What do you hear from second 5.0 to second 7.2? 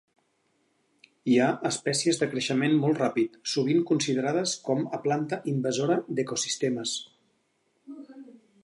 planta invasora d'ecosistemes.